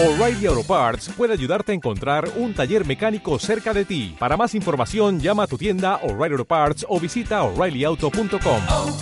[0.00, 4.14] O'Reilly Auto Parts puede ayudarte a encontrar un taller mecánico cerca de ti.
[4.16, 8.62] Para más información, llama a tu tienda O'Reilly Auto Parts o visita oreillyauto.com.
[8.68, 8.98] oh,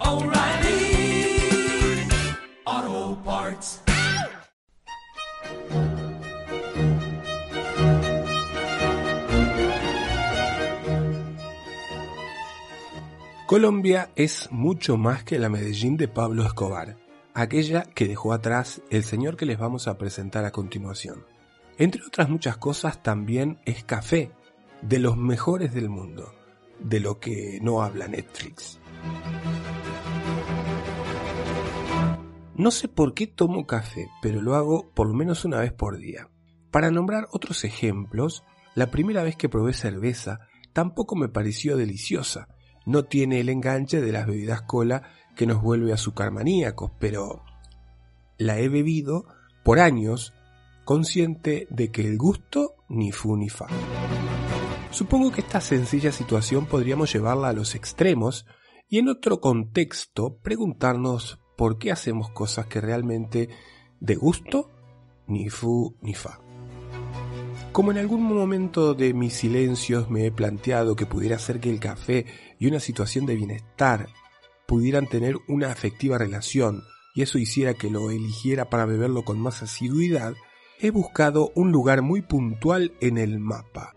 [0.00, 1.38] oh, O'Reilly
[2.64, 3.82] Auto Parts.
[13.46, 16.96] Colombia es mucho más que la Medellín de Pablo Escobar,
[17.36, 21.26] aquella que dejó atrás el señor que les vamos a presentar a continuación.
[21.76, 24.32] Entre otras muchas cosas también es café,
[24.80, 26.34] de los mejores del mundo,
[26.80, 28.80] de lo que no habla Netflix.
[32.54, 35.98] No sé por qué tomo café, pero lo hago por lo menos una vez por
[35.98, 36.30] día.
[36.70, 38.44] Para nombrar otros ejemplos,
[38.74, 40.40] la primera vez que probé cerveza
[40.72, 42.48] tampoco me pareció deliciosa.
[42.86, 45.02] No tiene el enganche de las bebidas cola
[45.36, 47.44] que nos vuelve azucarmaníacos, pero
[48.38, 49.26] la he bebido
[49.62, 50.32] por años
[50.84, 53.66] consciente de que el gusto ni fu ni fa.
[54.90, 58.46] Supongo que esta sencilla situación podríamos llevarla a los extremos
[58.88, 63.48] y en otro contexto preguntarnos por qué hacemos cosas que realmente
[64.00, 64.70] de gusto
[65.26, 66.40] ni fu ni fa.
[67.72, 71.80] Como en algún momento de mis silencios me he planteado que pudiera ser que el
[71.80, 72.24] café
[72.58, 74.08] y una situación de bienestar
[74.66, 76.82] pudieran tener una afectiva relación
[77.14, 80.34] y eso hiciera que lo eligiera para beberlo con más asiduidad,
[80.78, 83.94] he buscado un lugar muy puntual en el mapa.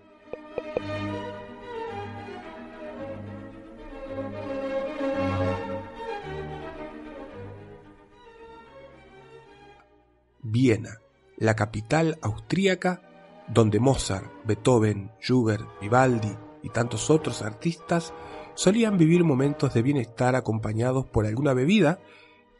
[10.42, 11.00] Viena,
[11.38, 13.02] la capital austríaca
[13.50, 18.14] donde Mozart, Beethoven, Schubert, Vivaldi y tantos otros artistas
[18.56, 22.00] solían vivir momentos de bienestar acompañados por alguna bebida,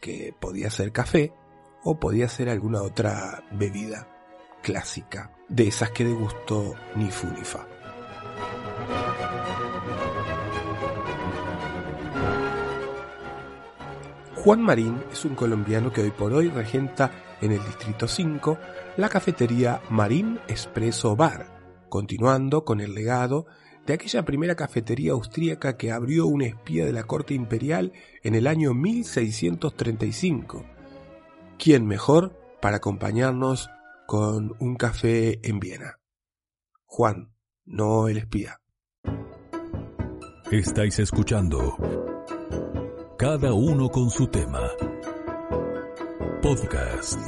[0.02, 1.34] que podía ser café
[1.84, 4.08] o podía ser alguna otra bebida
[4.62, 7.44] clásica, de esas que de gusto ni fu ni.
[14.44, 17.12] Juan Marín es un colombiano que hoy por hoy regenta
[17.42, 18.58] en el Distrito 5
[18.96, 23.48] la cafetería Marín Espresso Bar, continuando con el legado
[23.90, 27.92] de aquella primera cafetería austríaca que abrió un espía de la corte imperial
[28.22, 30.64] en el año 1635.
[31.58, 33.68] ¿Quién mejor para acompañarnos
[34.06, 36.00] con un café en Viena?
[36.86, 37.34] Juan,
[37.66, 38.62] no el espía.
[40.52, 41.76] Estáis escuchando
[43.18, 44.70] Cada uno con su tema.
[46.44, 47.20] Podcast.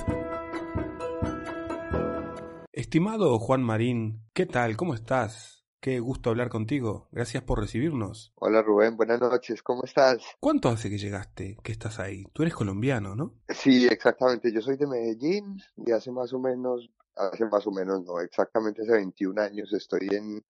[2.72, 4.78] Estimado Juan Marín, ¿qué tal?
[4.78, 5.61] ¿Cómo estás?
[5.82, 7.08] Qué gusto hablar contigo.
[7.12, 8.32] Gracias por recibirnos.
[8.36, 10.22] Hola Rubén, buenas noches, ¿cómo estás?
[10.40, 12.24] ¿Cuánto hace que llegaste, que estás ahí?
[12.34, 13.34] Tú eres colombiano, ¿no?
[13.50, 18.06] Sí, exactamente, yo soy de Medellín y hace más o menos, hace más o menos,
[18.06, 20.46] no, exactamente hace 21 años estoy en,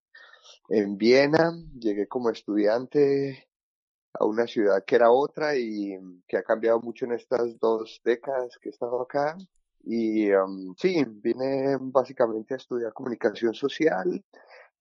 [0.68, 3.48] en Viena, llegué como estudiante
[4.14, 5.98] a una ciudad que era otra y
[6.28, 9.38] que ha cambiado mucho en estas dos décadas que he estado acá.
[9.84, 14.24] Y um, sí, vine básicamente a estudiar comunicación social,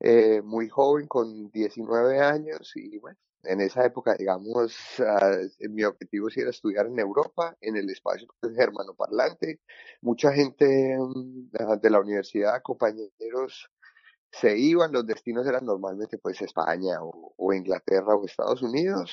[0.01, 6.29] eh, muy joven, con 19 años, y bueno, en esa época, digamos, uh, mi objetivo
[6.35, 9.61] era estudiar en Europa, en el espacio germanoparlante.
[10.03, 13.71] Mucha gente um, de la universidad, compañeros,
[14.33, 19.13] se iban, los destinos eran normalmente pues España o, Inglaterra o Estados Unidos,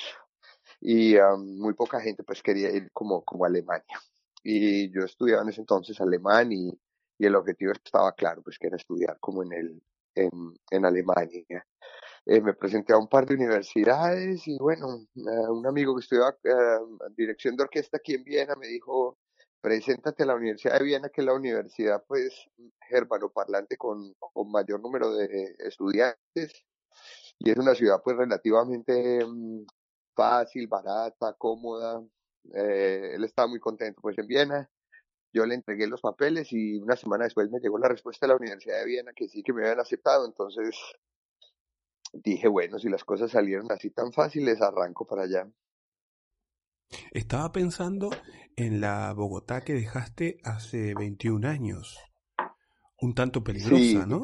[0.81, 3.99] y um, muy poca gente pues quería ir como, como Alemania.
[4.43, 6.69] Y yo estudiaba en ese entonces alemán y,
[7.17, 9.81] y el objetivo estaba claro, pues que era estudiar como en el,
[10.17, 11.65] en, Alemania.
[12.25, 17.13] Eh, me presenté a un par de universidades y bueno, un amigo que estudiaba uh,
[17.15, 19.17] dirección de orquesta aquí en Viena me dijo,
[19.61, 22.33] preséntate a la Universidad de Viena, que es la universidad pues
[22.89, 26.65] germanoparlante con, con mayor número de estudiantes
[27.39, 29.65] y es una ciudad pues relativamente um,
[30.15, 32.03] fácil, barata, cómoda.
[32.53, 34.69] Eh, él estaba muy contento pues en Viena
[35.33, 38.37] yo le entregué los papeles y una semana después me llegó la respuesta de la
[38.37, 40.75] Universidad de Viena que sí que me habían aceptado, entonces
[42.13, 45.47] dije, bueno, si las cosas salieron así tan fáciles, arranco para allá.
[47.11, 48.09] Estaba pensando
[48.55, 51.99] en la Bogotá que dejaste hace 21 años,
[52.99, 54.21] un tanto peligrosa, Sí, ¿no?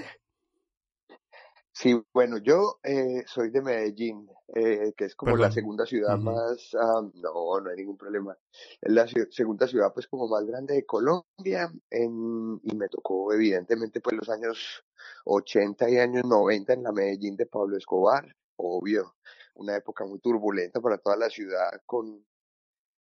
[1.73, 6.75] Sí, bueno, yo eh, soy de Medellín, eh, que es como la segunda ciudad más,
[6.79, 8.37] ah, no, no hay ningún problema,
[8.81, 13.99] es la segunda ciudad pues como más grande de Colombia, en, y me tocó evidentemente
[13.99, 14.83] pues los años
[15.25, 18.25] 80 y años 90 en la Medellín de Pablo Escobar,
[18.55, 19.15] obvio,
[19.55, 22.25] una época muy turbulenta para toda la ciudad con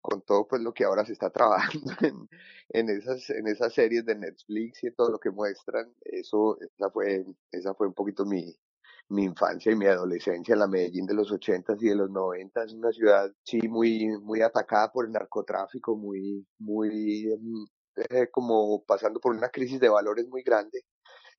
[0.08, 1.92] con todo pues lo que ahora se está trabajando
[2.70, 7.26] en, esas en esas series de Netflix y todo lo que muestran eso esa fue
[7.52, 8.56] esa fue un poquito mi
[9.10, 12.72] mi infancia y mi adolescencia en la Medellín de los ochentas y de los noventas,
[12.74, 17.64] una ciudad sí muy muy atacada por el narcotráfico, muy muy mm,
[18.10, 20.84] eh, como pasando por una crisis de valores muy grande.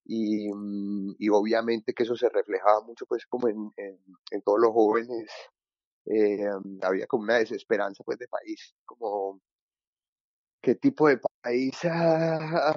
[0.04, 5.30] Y, mm, obviamente que eso se reflejaba mucho pues como en todos los jóvenes
[6.06, 6.48] eh,
[6.82, 9.40] había como una desesperanza pues de país, como
[10.62, 12.74] qué tipo de país ah,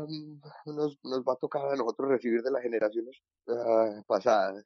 [0.66, 4.66] nos, nos va a tocar a nosotros recibir de las generaciones ah, pasadas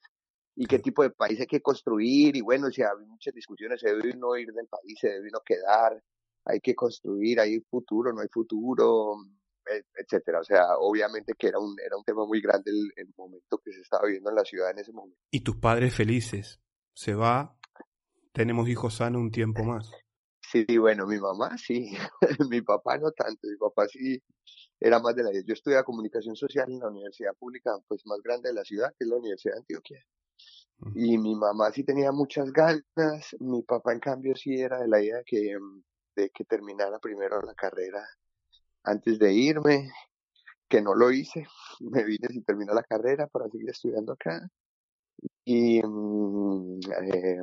[0.56, 3.90] y qué tipo de país hay que construir y bueno, si hay muchas discusiones, se
[3.90, 6.02] debe uno ir del país, se debe uno quedar,
[6.46, 9.18] hay que construir, hay futuro, no hay futuro,
[9.96, 10.40] etcétera.
[10.40, 13.72] O sea, obviamente que era un, era un tema muy grande el, el momento que
[13.72, 15.20] se estaba viviendo en la ciudad en ese momento.
[15.32, 16.60] Y tus padres felices.
[16.94, 17.57] Se va,
[18.38, 19.92] tenemos hijos sanos un tiempo más.
[20.42, 21.98] Sí, bueno, mi mamá sí,
[22.52, 24.22] mi papá no tanto, mi papá sí
[24.80, 25.32] era más de la...
[25.34, 29.06] Yo estudié comunicación social en la universidad pública pues más grande de la ciudad, que
[29.06, 30.06] es la Universidad de Antioquia.
[30.94, 35.02] Y mi mamá sí tenía muchas ganas, mi papá en cambio sí era de la
[35.02, 35.82] idea que, mm,
[36.16, 38.08] de que terminara primero la carrera
[38.84, 39.90] antes de irme,
[40.70, 41.48] que no lo hice,
[41.80, 44.48] me vine sin terminar la carrera para seguir estudiando acá.
[45.44, 47.42] Y mm, eh,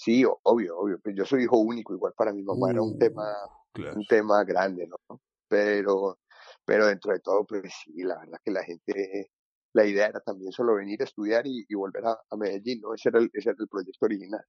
[0.00, 3.22] sí, obvio, obvio, pues yo soy hijo único, igual para mi mamá era un tema,
[3.22, 3.96] Uh, claro.
[3.96, 5.20] un tema grande, ¿no?
[5.46, 6.18] Pero,
[6.64, 9.30] pero dentro de todo, pues sí, la verdad que la gente,
[9.74, 12.94] la idea era también solo venir a estudiar y, y volver a, a Medellín, ¿no?
[12.94, 14.44] Ese era el, ese era el proyecto original.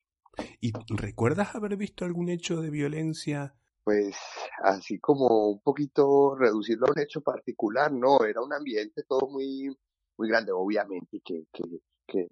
[0.62, 3.54] ¿Y recuerdas haber visto algún hecho de violencia?
[3.84, 4.16] Pues
[4.64, 9.76] así como un poquito reducirlo a un hecho particular, no, era un ambiente todo muy,
[10.18, 11.64] muy grande, obviamente que, que,
[12.08, 12.28] que,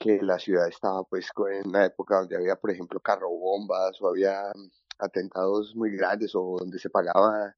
[0.00, 4.50] que la ciudad estaba pues en una época donde había, por ejemplo, carrobombas o había
[4.54, 7.54] mm, atentados muy grandes o donde se pagaba,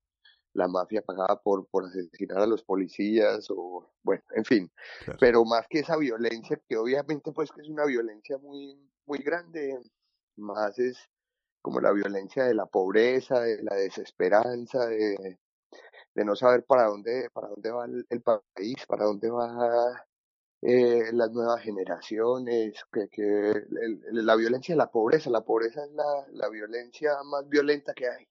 [0.53, 4.71] la mafia pagaba por, por asesinar a los policías o bueno, en fin,
[5.05, 5.19] Claro.
[5.21, 9.81] pero más que esa violencia, que obviamente pues que es una violencia muy, muy grande,
[10.37, 10.99] más es
[11.63, 15.39] como la violencia de la pobreza, de la desesperanza, de,
[16.15, 20.05] de no saber para dónde, para dónde va el, el país, para dónde va
[20.63, 22.75] eh, las nuevas generaciones,
[23.11, 23.53] que,
[24.13, 28.27] la violencia de la pobreza, la pobreza es la, la violencia más violenta que hay.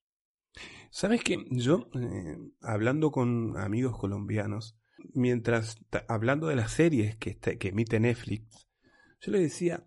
[0.90, 4.78] ¿Sabes que Yo, eh, hablando con amigos colombianos,
[5.14, 8.68] mientras hablando de las series que, está- que emite Netflix,
[9.20, 9.86] yo le decía,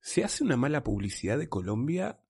[0.00, 2.20] se hace una mala publicidad de Colombia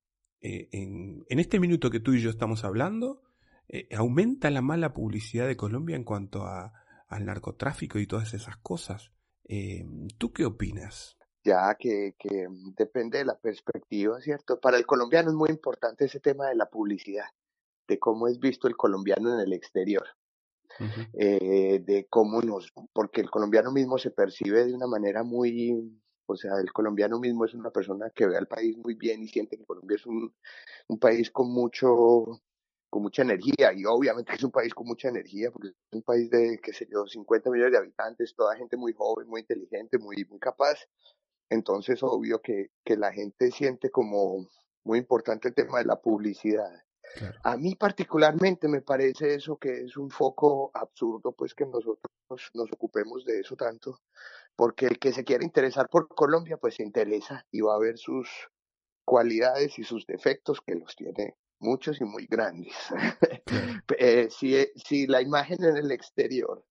[0.41, 3.23] eh, en, en este minuto que tú y yo estamos hablando,
[3.69, 6.73] eh, aumenta la mala publicidad de Colombia en cuanto a,
[7.09, 9.13] al narcotráfico y todas esas cosas.
[9.49, 9.85] Eh,
[10.19, 11.17] ¿Tú qué opinas?
[11.45, 12.47] Ya que, que
[12.77, 14.61] depende de la perspectiva, ¿cierto?
[14.61, 17.27] Para el colombiano es muy importante ese tema de la publicidad,
[17.89, 20.07] de cómo es visto el colombiano en el exterior.
[21.13, 26.37] Eh, de cómo nos, porque el colombiano mismo se percibe de una manera muy, o
[26.37, 29.59] sea, el colombiano mismo es una persona que ve al país muy bien y siente
[29.59, 30.35] que Colombia es un,
[30.89, 32.41] un país con mucho,
[32.93, 36.29] con mucha energía, y obviamente es un país con mucha energía, porque es un país
[36.29, 40.27] de, qué sé yo, 50 millones de habitantes, toda gente muy joven, muy inteligente, muy,
[40.29, 40.79] muy capaz,
[41.49, 44.47] entonces obvio que, que la gente siente como
[44.85, 46.71] muy importante el tema de la publicidad.
[47.15, 47.39] Claro.
[47.45, 51.97] A mí particularmente me parece eso que es un foco absurdo, pues que nosotros
[52.53, 54.01] nos ocupemos de eso tanto,
[54.55, 57.97] porque el que se quiera interesar por Colombia, pues se interesa y va a ver
[57.97, 58.29] sus
[59.07, 62.75] cualidades y sus defectos, que los tiene muchos y muy grandes.
[63.99, 66.65] Eh, si, si la imagen en el exterior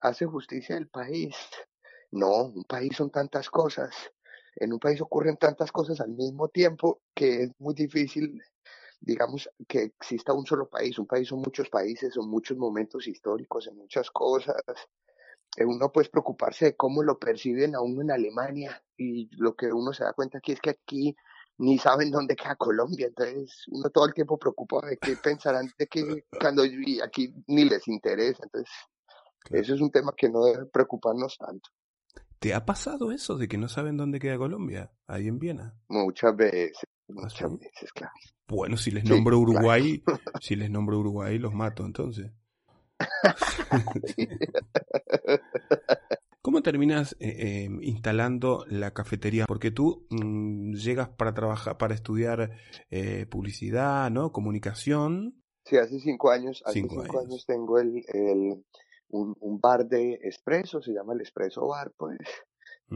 [0.00, 1.34] hace justicia del país,
[2.12, 3.94] no, un país son tantas cosas.
[4.56, 8.40] En un país ocurren tantas cosas al mismo tiempo que es muy difícil
[9.00, 10.98] digamos, que exista un solo país.
[10.98, 14.56] Un país son muchos países, son muchos momentos históricos, en muchas cosas.
[15.56, 19.72] Eh, Uno puede preocuparse de cómo lo perciben a uno en Alemania y lo que
[19.72, 21.16] uno se da cuenta aquí es que aquí
[21.58, 25.86] ni saben dónde queda Colombia, entonces uno todo el tiempo preocupado de qué pensarán de
[25.86, 26.62] que cuando
[27.04, 28.70] aquí ni les interesa, entonces
[29.40, 29.62] Claro.
[29.62, 31.68] eso es un tema que no debe preocuparnos tanto.
[32.38, 34.90] ¿Te ha pasado eso de que no saben dónde queda Colombia?
[35.06, 35.74] Ahí en Viena.
[35.88, 37.56] Muchas veces, ¿Ah, muchas sí?
[37.58, 38.12] veces, claro.
[38.46, 39.52] Bueno, si les Sí, nombro claro.
[39.52, 40.02] Uruguay,
[40.42, 42.30] si les nombro Uruguay, los mato entonces.
[46.58, 49.44] ¿Cómo terminas eh, eh, instalando la cafetería?
[49.46, 52.50] Porque tú mm, llegas para trabajar, para estudiar
[52.90, 54.32] eh, publicidad, ¿no?
[54.32, 55.40] Comunicación.
[55.64, 57.30] Sí, hace cinco años, hace Cinco cinco, años.
[57.30, 57.46] años.
[57.46, 58.64] tengo el, el
[59.10, 62.18] un, un bar de espresso, se llama el Espresso Bar, pues,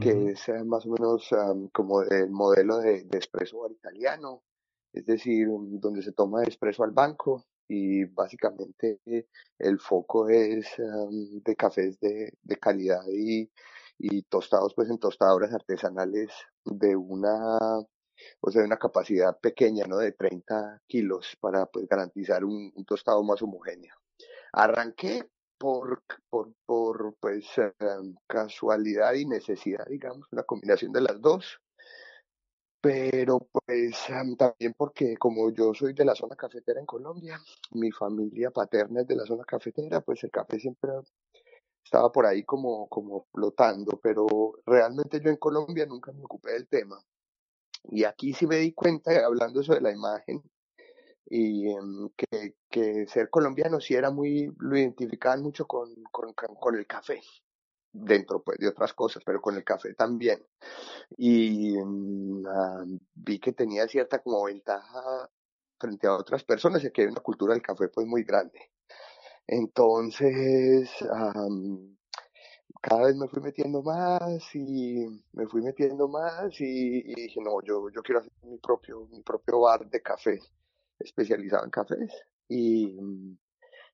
[0.01, 1.29] que es eh, más o menos
[1.71, 4.43] como el modelo de, de espresso bar italiano.
[4.91, 5.47] es decir,
[5.79, 9.27] donde se toma expreso al banco y básicamente eh,
[9.59, 13.49] el foco es em, de cafés de, de calidad y,
[13.97, 16.29] y tostados pues en tostadoras artesanales
[16.65, 17.57] de una
[18.41, 19.97] o sea, de una capacidad pequeña, ¿no?
[19.97, 23.95] De 30 kilos para pues garantizar un, un tostado más homogéneo.
[24.53, 25.27] Arranqué
[25.57, 27.45] por, por, por pues
[28.27, 31.59] casualidad y necesidad, digamos, una combinación de las dos.
[32.83, 33.97] Pero pues
[34.37, 37.39] también porque como yo soy de la zona cafetera en Colombia,
[37.71, 40.91] mi familia paterna es de la zona cafetera, pues el café siempre
[41.81, 44.27] estaba por ahí como, como flotando, pero
[44.65, 47.01] realmente yo en Colombia nunca me ocupé del tema.
[47.85, 50.43] Y aquí sí me di cuenta, hablando eso de la imagen,
[51.27, 56.75] y em, que, que ser colombiano sí era muy, lo identificaban mucho con, con con
[56.75, 57.21] el café,
[57.93, 60.43] dentro pues de otras cosas, pero con el café también.
[61.17, 61.75] Y
[62.47, 62.83] ah,
[63.15, 65.29] vi que tenía cierta como ventaja
[65.79, 68.71] frente a otras personas, y que hay una cultura del café pues muy grande.
[69.47, 71.97] Entonces, am,
[72.81, 77.61] cada vez me fui metiendo más y me fui metiendo más y, y dije, no,
[77.63, 80.39] yo, yo quiero hacer mi propio, mi propio bar de café,
[80.99, 82.11] especializado en cafés.
[82.49, 83.37] Y, mm,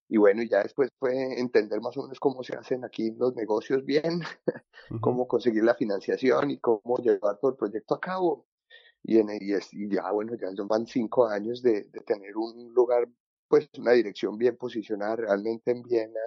[0.09, 3.35] y bueno, y ya después fue entender más o menos cómo se hacen aquí los
[3.35, 4.21] negocios bien,
[4.89, 4.99] Ujú.
[5.01, 8.47] cómo conseguir la financiación y cómo llevar todo el proyecto a cabo.
[9.03, 12.73] Y, en, y, es- y ya, bueno, ya van cinco años de, de tener un
[12.73, 13.07] lugar,
[13.47, 16.19] pues una dirección bien posicionada realmente en Viena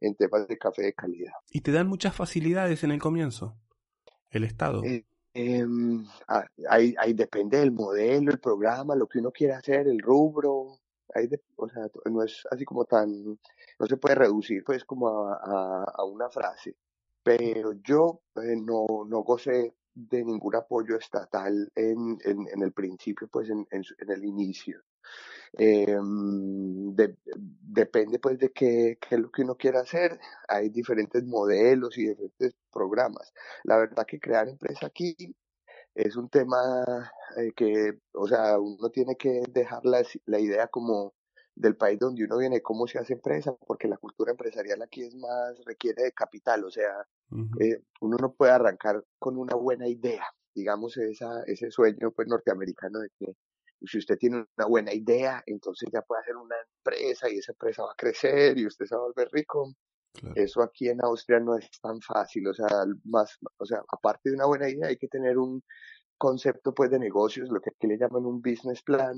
[0.00, 1.32] en temas de café de calidad.
[1.50, 3.56] Y te dan muchas facilidades en el comienzo.
[4.30, 4.82] El Estado.
[4.84, 5.64] Eh,
[6.28, 10.80] ah, ahí, ahí depende del modelo, el programa, lo que uno quiera hacer, el rubro.
[11.14, 13.10] De- o sea, no es así como tan,
[13.78, 16.76] no se puede reducir pues como a, a, una frase.
[17.22, 23.50] Pero yo eh, no, no gocé de ningún apoyo estatal en, en, el principio, pues
[23.50, 24.80] en, en, el inicio.
[25.56, 30.18] De- depende pues de qué, qué es lo que uno quiera hacer.
[30.48, 33.32] Hay diferentes modelos y diferentes programas.
[33.64, 35.14] La verdad que crear empresa aquí
[35.94, 36.84] es un tema
[37.36, 41.14] eh, que, o sea, uno tiene que dejar la, la idea como
[41.54, 45.14] del país donde uno viene, cómo se hace empresa, porque la cultura empresarial aquí es
[45.14, 47.06] más, requiere de capital, o sea,
[47.60, 53.00] eh, uno no puede arrancar con una buena idea, digamos esa, ese sueño pues norteamericano
[53.00, 53.34] de que
[53.86, 57.82] si usted tiene una buena idea, entonces ya puede hacer una empresa y esa empresa
[57.84, 59.72] va a crecer y usted se va a volver rico.
[60.14, 60.34] Claro.
[60.36, 62.66] Eso aquí en Austria no es tan fácil, o sea,
[63.04, 65.62] más, o sea, aparte de una buena idea hay que tener un
[66.18, 69.14] concepto pues de negocios, lo que aquí le llaman un business plan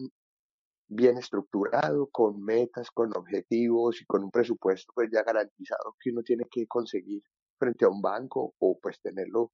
[0.89, 6.23] bien estructurado, con metas, con objetivos y con un presupuesto pues ya garantizado que uno
[6.23, 7.23] tiene que conseguir
[7.59, 9.53] frente a un banco o pues tenerlo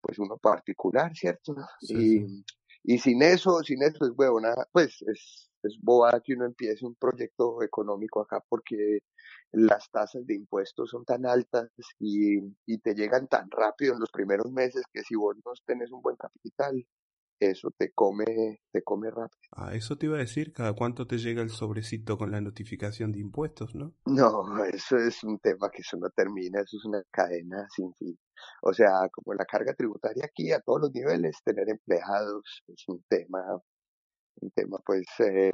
[0.00, 1.54] pues uno particular, ¿cierto?
[1.80, 2.44] Sí, Y, sí.
[2.82, 6.94] Y sin eso, sin eso es huevona, pues es, es bobada que uno empiece un
[6.94, 9.00] proyecto económico acá porque
[9.52, 14.10] las tasas de impuestos son tan altas y, y te llegan tan rápido en los
[14.10, 16.86] primeros meses que si vos no tenés un buen capital,
[17.40, 19.38] eso te come, te come rápido.
[19.52, 23.12] Ah, eso te iba a decir, cada cuánto te llega el sobrecito con la notificación
[23.12, 23.94] de impuestos, ¿no?
[24.06, 28.18] No, eso es un tema que eso no termina, eso es una cadena sin fin.
[28.62, 33.02] O sea, como la carga tributaria aquí a todos los niveles, tener empleados es un
[33.08, 33.42] tema,
[34.40, 35.52] un tema pues eh,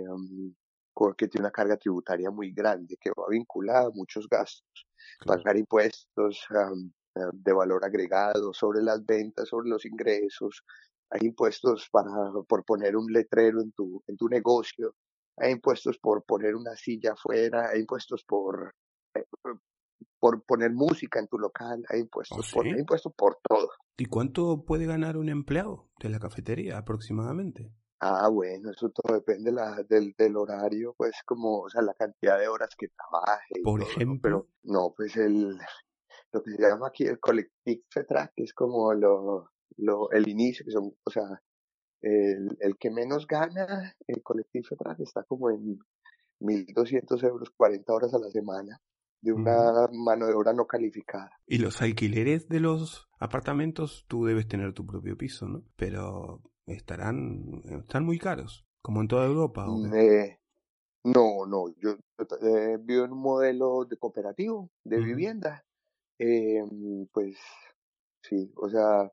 [0.93, 4.87] co- que tiene una carga tributaria muy grande, que va vinculada a muchos gastos.
[5.21, 5.43] Claro.
[5.43, 6.90] Pagar impuestos um,
[7.33, 10.62] de valor agregado sobre las ventas, sobre los ingresos.
[11.10, 12.10] Hay impuestos para,
[12.48, 14.94] por poner un letrero en tu, en tu negocio.
[15.38, 17.68] Hay impuestos por poner una silla afuera.
[17.70, 18.75] Hay impuestos por,
[19.14, 19.25] eh,
[20.18, 21.84] por poner música en tu local.
[21.90, 23.68] Hay ¿Oh, impuestos por, hay impuestos por todo.
[23.96, 27.72] ¿Y cuánto puede ganar un empleado de la cafetería aproximadamente?
[28.00, 32.38] Ah, bueno, eso todo depende la, del, del horario, pues como, o sea, la cantidad
[32.38, 34.04] de horas que trabaje Por todo, ¿no?
[34.04, 35.56] ejemplo, Pero no, pues el,
[36.32, 40.73] lo que se llama aquí el collective track es como lo, lo, el inicio, que
[40.73, 41.42] son, o sea,
[42.00, 45.78] el, el que menos gana, el collective track está como en
[46.40, 48.80] 1.200 euros, 40 horas a la semana,
[49.23, 51.30] de una mano de obra no calificada.
[51.47, 55.64] Y los alquileres de los apartamentos, tú debes tener tu propio piso, ¿no?
[55.76, 60.25] Pero estarán, están muy caros, como en toda Europa, ¿o qué?
[60.25, 60.40] Eh,
[61.04, 61.97] no, no, yo,
[62.42, 65.64] eh, vivo en un modelo de cooperativo, de vivienda.
[66.18, 66.62] Eh,
[67.12, 67.37] pues
[68.23, 69.11] sí, o sea,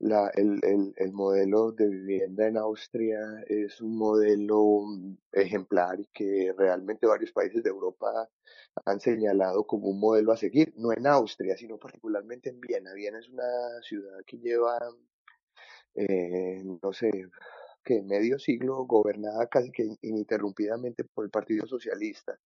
[0.00, 6.06] la, el, el, el modelo de vivienda en Austria es un modelo mm, ejemplar y
[6.06, 8.28] que realmente varios países de Europa
[8.86, 12.94] han señalado como un modelo a seguir, no en Austria, sino particularmente en Viena.
[12.94, 13.44] Viena es una
[13.82, 14.78] ciudad que lleva,
[15.94, 17.10] eh, no sé,
[17.84, 22.38] que medio siglo gobernada casi que ininterrumpidamente por el Partido Socialista.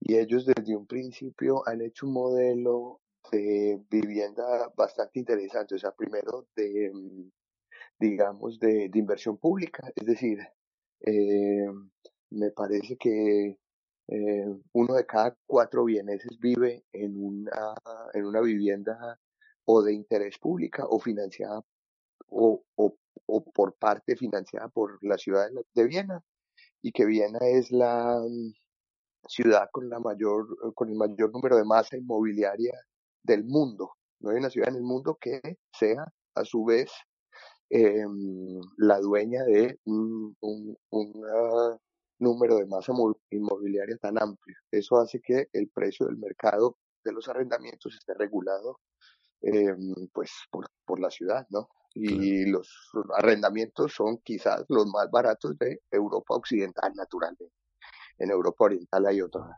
[0.00, 5.74] Y ellos desde un principio han hecho un modelo de vivienda bastante interesante.
[5.76, 7.30] O sea, primero de, mm,
[7.98, 9.90] digamos, de, de inversión pública.
[9.94, 10.38] Es decir,
[11.00, 11.66] eh,
[12.30, 13.58] me parece que
[14.08, 17.74] eh, uno de cada cuatro vieneses vive en una,
[18.14, 19.18] en una vivienda
[19.64, 21.62] o de interés pública o financiada
[22.28, 26.24] o, o, o por parte financiada por la ciudad de, de Viena
[26.82, 28.52] y que Viena es la mm,
[29.28, 32.74] ciudad con la mayor con el mayor número de masa inmobiliaria
[33.22, 33.92] del mundo.
[34.20, 35.40] No hay una ciudad en el mundo que
[35.72, 36.90] sea a su vez
[37.70, 38.04] eh,
[38.76, 40.76] la dueña de un, un,
[42.18, 44.56] número de masa mo- inmobiliaria tan amplio.
[44.70, 48.78] Eso hace que el precio del mercado de los arrendamientos esté regulado
[49.40, 49.74] eh,
[50.12, 51.68] pues por, por la ciudad, ¿no?
[51.94, 52.22] Claro.
[52.22, 57.50] Y los arrendamientos son quizás los más baratos de Europa Occidental, naturalmente.
[58.18, 59.50] En Europa Oriental hay otras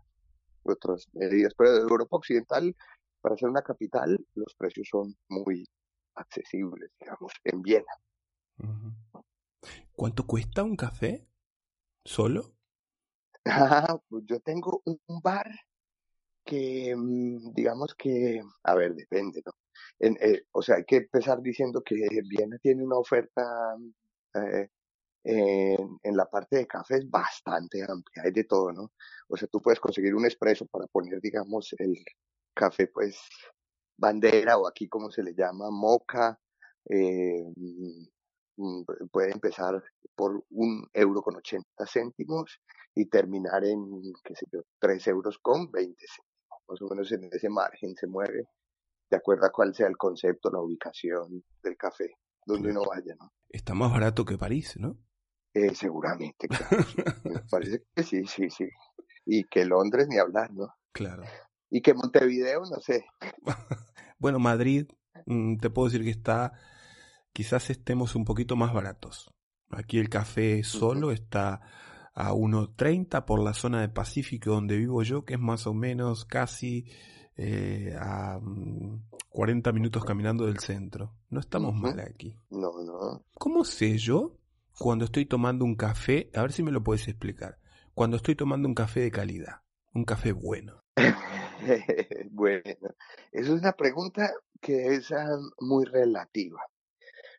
[0.64, 2.74] otras medidas, pero de Europa Occidental,
[3.24, 5.66] para ser una capital, los precios son muy
[6.14, 7.92] accesibles, digamos, en Viena.
[9.96, 11.26] ¿Cuánto cuesta un café?
[12.04, 12.52] ¿Solo?
[13.46, 15.50] Ah, pues yo tengo un bar
[16.46, 19.52] que, mm, digamos que, a ver, depende, ¿no?
[19.98, 21.94] En, eh, o sea, hay que empezar diciendo que
[22.26, 23.42] Viena tiene una oferta
[24.34, 24.70] eh,
[25.24, 28.92] en, en la parte de cafés bastante amplia, hay de todo, ¿no?
[29.28, 32.02] O sea, tú puedes conseguir un espresso para poner, digamos, el
[32.54, 33.18] café, pues,
[33.96, 36.38] bandera o aquí como se le llama, moca,
[36.88, 38.06] eh, mm,
[38.56, 39.82] mm, puede empezar
[40.14, 42.60] por un euro con 80 céntimos
[42.94, 46.34] y terminar en, qué sé yo, 3 euros con 20 céntimos.
[46.68, 48.48] Más o menos en ese margen se mueve,
[49.10, 53.32] de acuerdo a cuál sea el concepto, la ubicación del café, donde uno vaya, ¿no?
[53.50, 54.96] Está más barato que París, ¿no?
[55.52, 56.84] Eh, seguramente, claro.
[57.24, 58.68] Me parece que sí, sí, sí.
[59.24, 60.74] Y que Londres ni hablar, ¿no?
[60.92, 61.22] Claro.
[61.70, 63.04] Y que Montevideo, no sé.
[64.16, 64.86] Bueno, Madrid,
[65.26, 66.52] mm, te puedo decir que está,
[67.34, 69.30] quizás estemos un poquito más baratos.
[69.70, 71.60] Aquí el café solo está
[72.14, 76.24] a 1.30 por la zona de Pacífico donde vivo yo, que es más o menos
[76.24, 76.86] casi
[77.36, 81.16] eh, a mm, 40 minutos caminando del centro.
[81.28, 82.38] No estamos mal aquí.
[82.50, 83.24] No, no.
[83.34, 84.38] ¿Cómo sé yo
[84.78, 86.30] cuando estoy tomando un café?
[86.34, 87.58] A ver si me lo puedes explicar.
[87.94, 90.80] Cuando estoy tomando un café de calidad, un café bueno.
[92.30, 92.62] Bueno,
[93.32, 96.60] eso es una pregunta que es ah, muy relativa.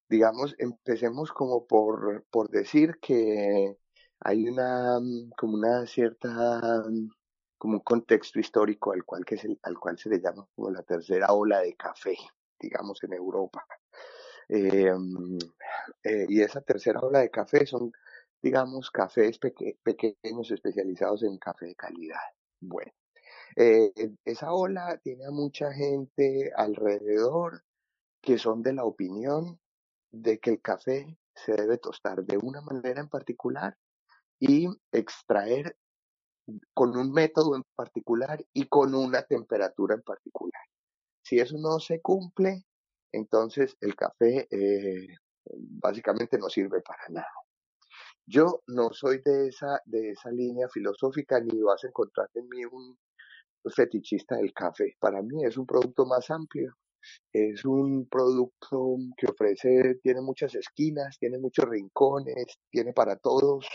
[0.10, 3.78] Digamos, empecemos como por, por decir que
[4.22, 6.30] hay una, mm, como una cierta,
[6.90, 7.10] mm,
[7.58, 10.84] como un contexto histórico al cual, que se, al cual se le llama como la
[10.84, 12.18] tercera ola de café,
[12.60, 13.66] digamos, en Europa.
[14.50, 15.38] Eh, mm,
[16.04, 17.92] eh, y esa tercera ola de café son,
[18.42, 22.20] digamos, cafés peque- pequeños especializados en café de calidad.
[22.62, 22.92] Bueno.
[23.56, 23.92] Eh,
[24.26, 27.64] esa ola tiene a mucha gente alrededor
[28.22, 29.60] que son de la opinión
[30.12, 33.78] de que el café se debe tostar de una manera en particular
[34.40, 35.78] y extraer
[36.74, 40.62] con un método en particular y con una temperatura en particular.
[41.24, 42.64] Si eso no se cumple,
[43.12, 45.08] entonces el café eh,
[45.46, 47.32] básicamente no sirve para nada.
[48.28, 52.66] Yo no soy de esa, de esa línea filosófica ni vas a encontrar en mí
[52.66, 52.98] un
[53.73, 54.95] fetichista del café.
[54.99, 56.75] Para mí es un producto más amplio.
[57.32, 63.67] Es un producto que ofrece, tiene muchas esquinas, tiene muchos rincones, tiene para todos,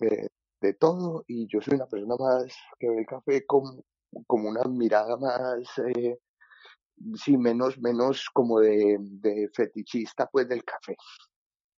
[0.00, 0.28] eh,
[0.60, 1.24] de todo.
[1.26, 3.82] Y yo soy una persona más que ve el café como,
[4.26, 5.66] como una mirada más,
[5.96, 6.18] eh,
[7.14, 10.96] sí, menos, menos como de, de fetichista, pues, del café.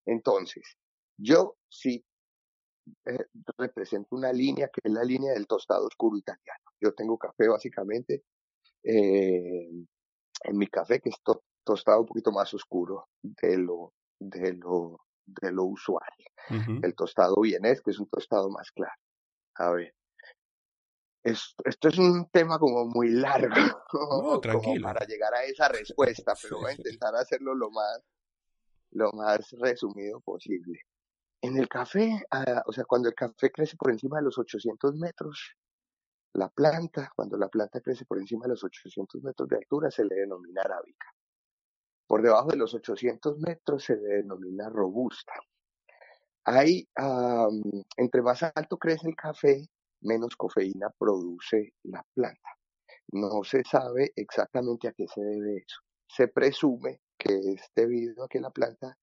[0.07, 0.77] Entonces,
[1.17, 2.05] yo sí
[3.07, 6.65] eh, represento una línea que es la línea del tostado oscuro italiano.
[6.81, 8.23] Yo tengo café básicamente
[8.83, 9.69] eh,
[10.45, 15.01] en mi café que es to- tostado un poquito más oscuro de lo, de lo,
[15.27, 16.09] de lo usual.
[16.83, 18.95] El tostado vienés, que es un tostado más claro.
[19.57, 19.95] A ver,
[21.23, 26.35] es- esto es un tema como muy largo, No, como para llegar a esa respuesta,
[26.41, 28.01] pero voy a intentar hacerlo lo más,
[28.93, 30.81] lo más resumido posible.
[31.41, 34.95] En el café, ah, o sea, cuando el café crece por encima de los 800
[34.97, 35.55] metros,
[36.35, 40.05] la planta, cuando la planta crece por encima de los 800 metros de altura, se
[40.05, 41.07] le denomina arábica.
[42.07, 45.33] Por debajo de los 800 metros se le denomina robusta.
[46.45, 46.89] Hay,
[47.97, 49.69] entre más alto crece el café,
[50.01, 52.51] menos cafeína produce la planta.
[53.13, 55.81] No se sabe exactamente a qué se debe eso.
[56.09, 58.97] Se presume que es debido a que la planta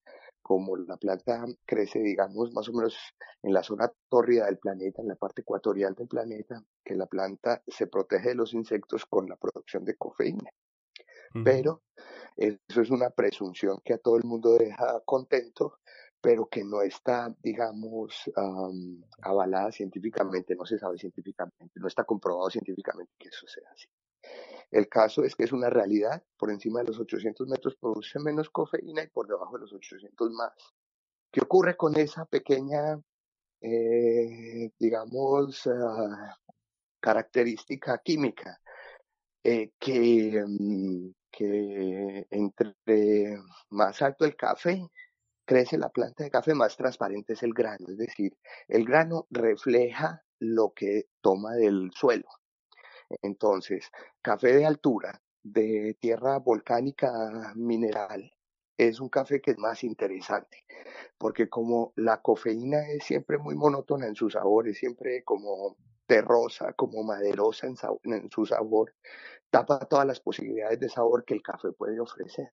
[0.45, 2.95] como la planta crece, digamos, más o menos
[3.41, 7.63] en la zona tórrida del planeta, en la parte ecuatorial del planeta, que la planta
[7.65, 10.51] se protege de los insectos con la producción de cafeína.
[11.43, 11.81] Pero
[12.37, 15.79] eso es una presunción que a todo el mundo deja contento,
[16.21, 18.31] pero que no está, digamos,
[19.23, 23.87] avalada científicamente, no se sabe científicamente, no está comprobado científicamente que eso sea así.
[24.75, 28.49] El caso es que es una realidad, por encima de los 800 metros produce menos
[28.49, 30.51] cafeína y por debajo de los 800 más.
[31.31, 32.99] ¿Qué ocurre con esa pequeña,
[33.61, 36.37] eh, digamos, ah,
[36.99, 38.59] característica química?
[39.43, 44.81] Eh, mm, que entre más alto el café,
[45.45, 47.87] crece la planta de café, más transparente es el grano.
[47.87, 48.35] Es decir,
[48.67, 52.27] el grano refleja lo que toma del suelo.
[53.21, 53.91] Entonces,
[54.21, 58.31] café de altura, de tierra volcánica mineral,
[58.77, 60.65] es un café que es más interesante,
[61.17, 66.73] porque como la cafeína es siempre muy monótona en su sabor, es siempre como terrosa,
[66.73, 68.93] como maderosa en, su sabor,
[69.49, 72.51] tapa todas las posibilidades de sabor que el café puede ofrecer.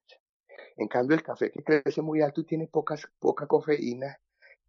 [0.76, 4.18] En cambio, el café que crece muy alto y tiene pocas, poca cafeína,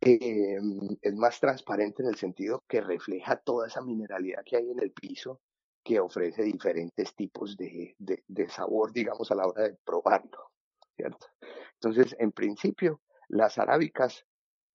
[0.01, 0.57] eh,
[1.01, 4.91] es más transparente en el sentido que refleja toda esa mineralidad que hay en el
[4.91, 5.39] piso
[5.83, 10.51] que ofrece diferentes tipos de, de, sabor, digamos, a la hora de probarlo,
[10.95, 11.27] ¿cierto?
[11.73, 14.25] Entonces, en principio, las arábicas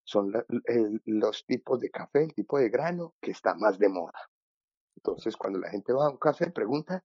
[0.05, 0.33] son
[1.05, 4.31] los tipos de café, el tipo de grano que está más de moda.
[4.97, 7.05] Entonces, cuando la gente va a un café, pregunta,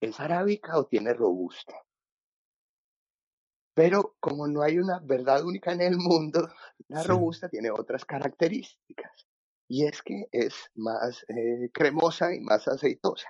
[0.00, 1.74] ¿es arábica o tiene robusta?
[3.74, 6.48] Pero como no hay una verdad única en el mundo,
[6.88, 9.29] la robusta tiene otras características
[9.70, 13.28] y es que es más eh, cremosa y más aceitosa.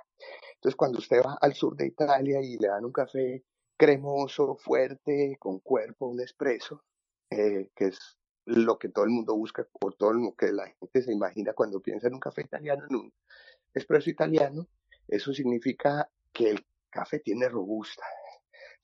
[0.55, 3.45] Entonces, cuando usted va al sur de Italia y le dan un café
[3.77, 6.83] cremoso, fuerte, con cuerpo, un espresso,
[7.29, 11.03] eh, que es lo que todo el mundo busca o todo lo que la gente
[11.03, 13.13] se imagina cuando piensa en un café italiano, en un
[13.75, 14.67] espresso italiano,
[15.09, 18.07] eso significa que el café tiene robusta,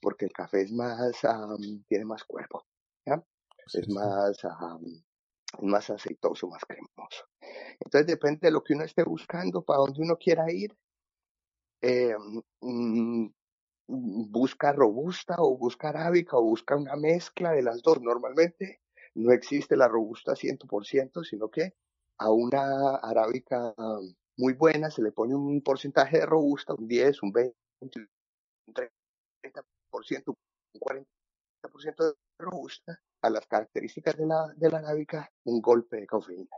[0.03, 1.23] porque el café es más,
[1.89, 2.67] tiene más cuerpo,
[3.73, 4.45] es más
[5.63, 7.25] más aceitoso, más cremoso.
[7.81, 10.77] Entonces depende de lo que uno esté buscando, para donde uno quiera ir.
[11.83, 12.17] Eh,
[12.61, 13.27] mm,
[13.89, 18.01] busca robusta o busca arábica o busca una mezcla de las dos.
[18.01, 18.81] Normalmente
[19.15, 21.75] no existe la robusta 100%, sino que
[22.19, 23.75] a una arábica
[24.37, 27.91] muy buena se le pone un porcentaje de robusta, un 10, un 20, un
[28.73, 35.97] 30%, un 40% de robusta a las características de la, de la arábica un golpe
[35.97, 36.57] de cafeína.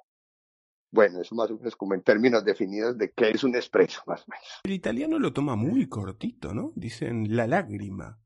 [0.91, 4.23] Bueno, eso más o menos como en términos definidos de qué es un espresso, más
[4.23, 4.47] o menos.
[4.65, 6.73] El italiano lo toma muy cortito, ¿no?
[6.77, 8.19] Dicen la lágrima.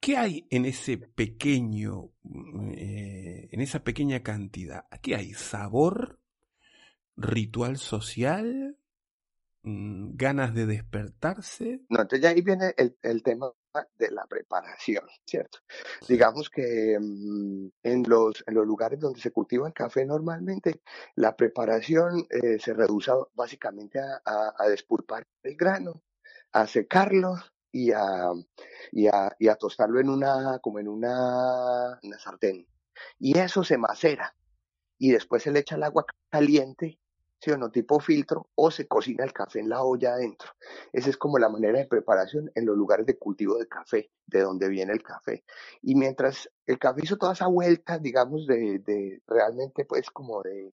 [0.00, 2.10] ¿Qué hay en ese pequeño,
[2.74, 4.86] eh, en esa pequeña cantidad?
[5.02, 5.34] ¿Qué hay?
[5.34, 6.18] ¿Sabor?
[7.16, 8.78] ¿Ritual social?
[9.62, 11.82] Mm, ganas de despertarse.
[11.90, 13.52] No, entonces ya ahí viene el, el tema
[13.98, 15.58] de la preparación, ¿cierto?
[16.08, 20.82] Digamos que mm, en, los, en los lugares donde se cultiva el café normalmente,
[21.14, 26.02] la preparación eh, se reduce básicamente a, a, despulpar el grano,
[26.52, 27.34] a secarlo
[27.72, 28.30] y a,
[28.90, 32.66] y a, y a tostarlo en una, como en una, una sartén.
[33.18, 34.34] Y eso se macera.
[34.98, 36.98] Y después se le echa el agua caliente
[37.40, 37.70] ¿sí o no?
[37.70, 40.50] Tipo filtro, o se cocina el café en la olla adentro.
[40.92, 44.40] Esa es como la manera de preparación en los lugares de cultivo de café, de
[44.40, 45.44] donde viene el café.
[45.82, 50.72] Y mientras el café hizo toda esa vuelta, digamos, de, de realmente pues como de,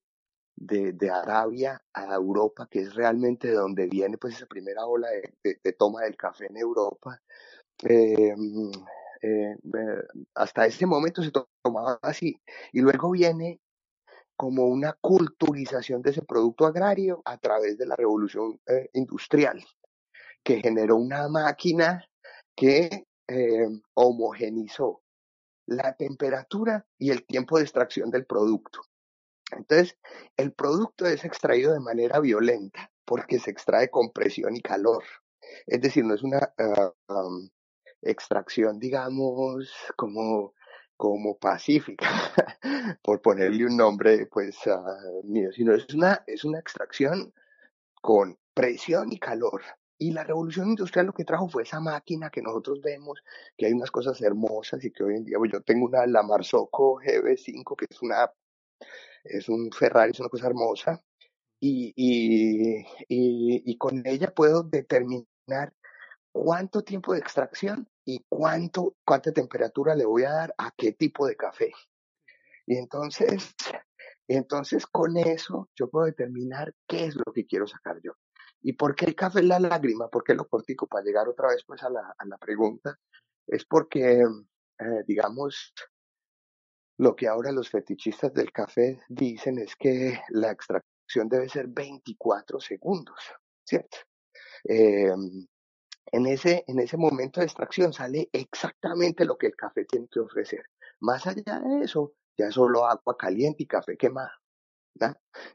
[0.58, 5.08] de, Arabia a Europa, que es realmente de donde viene pues esa primera ola
[5.44, 7.22] de, de toma del café en Europa,
[7.84, 8.34] eh,
[9.22, 9.56] eh,
[10.36, 12.40] hasta este momento se tomaba así.
[12.72, 13.60] Y luego viene
[14.38, 19.66] como una culturización de ese producto agrario a través de la revolución eh, industrial,
[20.44, 22.08] que generó una máquina
[22.56, 25.02] que eh, homogenizó
[25.66, 28.82] la temperatura y el tiempo de extracción del producto.
[29.52, 29.98] Entonces,
[30.38, 35.04] el producto es extraído de manera violenta porque se extrae con presión y calor.
[35.66, 36.92] Es decir, no es una ah,
[38.02, 40.54] extracción, digamos, como
[40.98, 42.08] como pacífica,
[43.04, 44.58] por ponerle un nombre pues
[45.24, 47.34] mío, sino es una, es una extracción
[48.02, 49.62] con presión y calor.
[50.00, 53.24] Y la revolución industrial lo que trajo fue esa máquina que nosotros vemos,
[53.58, 56.22] que hay unas cosas hermosas y que hoy en día, pues yo tengo una La
[56.22, 58.32] Marzocco GB5, que es una,
[59.24, 61.04] es un Ferrari, es una cosa hermosa,
[61.60, 65.74] y, y, y, y con ella puedo determinar
[66.32, 71.28] cuánto tiempo de extracción y cuánto, cuánta temperatura le voy a dar a qué tipo
[71.28, 71.74] de café.
[72.66, 73.54] Y entonces,
[74.30, 78.14] entonces con eso yo puedo determinar qué es lo que quiero sacar yo.
[78.62, 80.08] ¿Y por qué el café es la lágrima?
[80.08, 80.88] ¿Por qué lo cortico?
[80.88, 82.98] Para llegar otra vez pues a la, a la pregunta,
[83.46, 85.74] es porque, eh, digamos,
[87.00, 92.62] lo que ahora los fetichistas del café dicen es que la extracción debe ser 24
[92.62, 93.20] segundos,
[93.66, 93.98] ¿cierto?
[94.64, 95.12] Eh,
[96.12, 100.20] en ese, en ese momento de extracción sale exactamente lo que el café tiene que
[100.20, 100.64] ofrecer.
[101.00, 104.32] Más allá de eso, ya solo agua caliente y café quemado.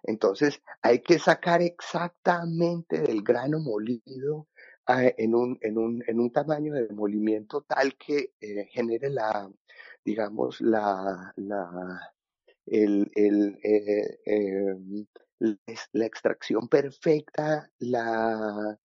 [0.03, 4.49] Entonces, hay que sacar exactamente del grano molido
[4.87, 9.51] ah, en, un, en, un, en un tamaño de molimiento tal que eh, genere la,
[10.05, 12.13] digamos, la, la,
[12.67, 14.77] el, el, eh,
[15.39, 18.79] la ex- la extracción perfecta, la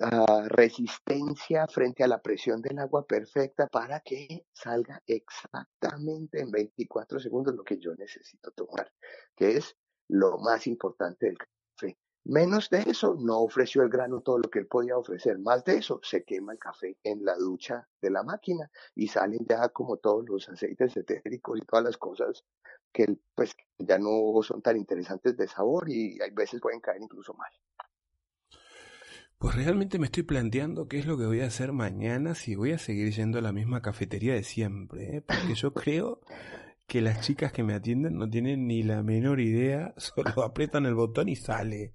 [0.00, 7.20] ah, resistencia frente a la presión del agua perfecta para que salga exactamente en 24
[7.20, 8.92] segundos lo que yo necesito tomar,
[9.36, 9.76] que es
[10.08, 11.98] lo más importante del café.
[12.24, 15.38] Menos de eso, no ofreció el grano todo lo que él podía ofrecer.
[15.38, 19.46] Más de eso, se quema el café en la ducha de la máquina y salen
[19.48, 22.44] ya como todos los aceites etéricos y todas las cosas
[22.92, 27.32] que pues ya no son tan interesantes de sabor y hay veces pueden caer incluso
[27.34, 27.50] mal.
[29.40, 32.72] Pues realmente me estoy planteando qué es lo que voy a hacer mañana si voy
[32.72, 35.22] a seguir yendo a la misma cafetería de siempre, ¿eh?
[35.22, 36.20] porque yo creo
[36.86, 40.94] que las chicas que me atienden no tienen ni la menor idea, solo aprietan el
[40.94, 41.94] botón y sale.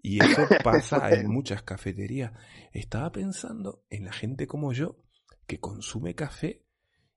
[0.00, 2.32] Y eso pasa en muchas cafeterías.
[2.72, 4.96] Estaba pensando en la gente como yo
[5.46, 6.64] que consume café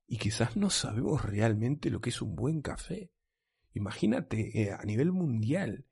[0.08, 3.14] y quizás no sabemos realmente lo que es un buen café.
[3.74, 5.86] Imagínate eh, a nivel mundial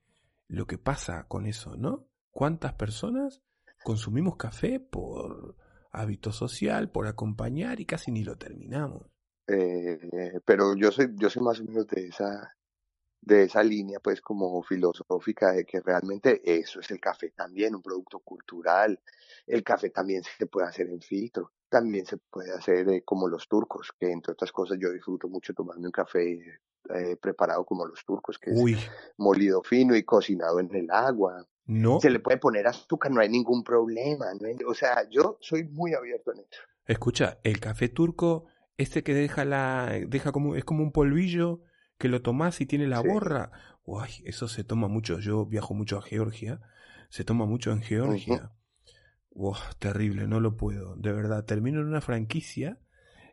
[0.50, 2.10] lo que pasa con eso, ¿no?
[2.36, 3.42] ¿Cuántas personas
[3.82, 5.56] consumimos café por
[5.94, 9.08] hábito social, por acompañar y casi ni lo terminamos?
[9.48, 12.54] Eh, pero yo soy, yo soy más o menos de esa,
[13.22, 17.82] de esa línea, pues como filosófica, de que realmente eso es el café también, un
[17.82, 19.00] producto cultural.
[19.48, 23.48] El café también se puede hacer en filtro, también se puede hacer eh, como los
[23.48, 26.60] turcos, que entre otras cosas yo disfruto mucho tomarme un café
[26.94, 31.48] eh, preparado como los turcos, que es molido fino y cocinado en el agua.
[31.68, 32.00] No.
[32.00, 34.26] Se le puede poner azúcar, no hay ningún problema.
[34.40, 36.62] no hay- o sea, yo soy muy abierto en eso.
[36.88, 38.46] Escucha, el café turco,
[38.78, 41.62] este que deja la, deja como, es como un polvillo
[41.98, 43.08] que lo tomás y tiene la Sí.
[43.08, 43.52] borra.
[43.86, 45.20] Uy, eso se toma mucho.
[45.20, 46.60] Yo viajo mucho a Georgia.
[47.10, 48.52] Se toma mucho en Georgia.
[49.32, 50.96] Uf, terrible, no lo puedo.
[50.96, 52.80] De verdad, termino en una franquicia,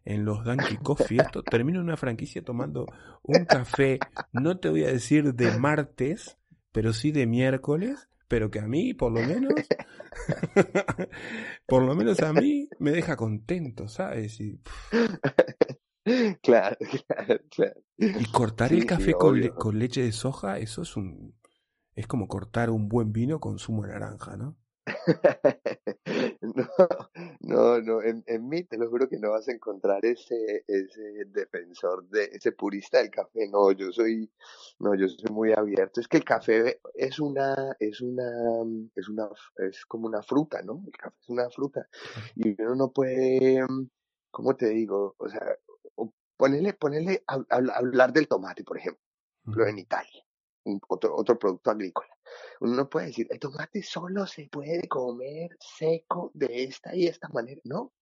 [0.04, 2.86] en los Donkey Coffee, esto, termino en una franquicia tomando
[3.22, 4.00] un café,
[4.32, 6.38] no te voy a decir de martes,
[6.72, 9.52] pero sí de miércoles, pero que a mí, por lo menos,
[11.66, 14.40] por lo menos a mí, me deja contento, ¿sabes?
[14.40, 14.58] Y,
[16.40, 17.80] Claro, claro, claro.
[17.98, 21.34] y cortar Sí, el café con, le- con leche de soja, eso es un,
[21.94, 24.56] es como cortar un buen vino con zumo de naranja, ¿no?
[26.42, 26.66] No,
[27.40, 31.24] no, no, en, en mí te lo juro que no vas a encontrar ese, ese
[31.26, 33.48] defensor de ese purista del café.
[33.48, 34.30] No, yo soy,
[34.78, 36.00] no, yo soy muy abierto.
[36.00, 38.28] Es que el café es una, es una,
[38.94, 39.28] es una,
[39.68, 40.82] es como una fruta, ¿no?
[40.86, 41.88] El café es una fruta
[42.34, 43.64] y uno no puede,
[44.30, 45.14] ¿cómo te digo?
[45.18, 45.56] O sea,
[46.36, 49.00] ponerle, ponerle hablar del tomate, por ejemplo,
[49.66, 50.22] en Italia,
[50.88, 52.08] otro, otro producto agrícola.
[52.60, 57.28] Uno no puede decir, el tomate solo se puede comer seco de esta y esta
[57.28, 57.60] manera.
[57.64, 57.92] No,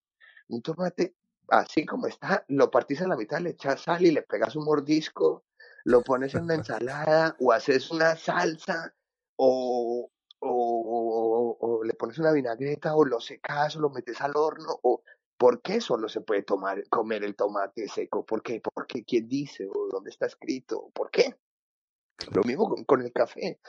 [0.49, 1.15] un tomate
[1.49, 4.65] así como está, lo partís a la mitad, le echas sal y le pegas un
[4.65, 5.45] mordisco,
[5.85, 8.95] lo pones en una ensalada o haces una salsa
[9.37, 14.37] o, o, o- o le pones una vinagreta o lo secas o lo metes al
[14.37, 15.03] horno o
[15.37, 18.25] ¿por qué solo se puede tomar, comer el tomate seco?
[18.25, 18.61] ¿Por qué?
[18.61, 19.05] ¿Por qué?
[19.05, 19.67] ¿Quién dice?
[19.73, 20.91] ¿O dónde está escrito?
[20.95, 21.35] ¿Por qué?
[22.33, 23.61] Lo mismo con, el café.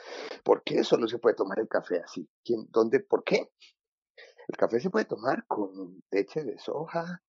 [0.44, 2.28] ¿Por qué solo se puede tomar el café así?
[2.44, 3.50] ¿Quién, dónde, por qué?
[4.48, 7.22] El café se puede tomar con leche de soja,